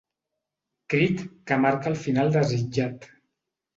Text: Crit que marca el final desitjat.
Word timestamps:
Crit 0.93 1.21
que 1.51 1.59
marca 1.67 1.91
el 1.93 1.99
final 2.07 2.33
desitjat. 2.39 3.07